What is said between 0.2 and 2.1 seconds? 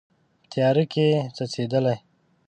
په تیاره کې څڅیدلې